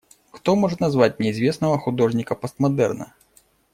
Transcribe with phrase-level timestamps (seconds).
[0.31, 3.13] Кто может назвать мне известного художника постмодерна?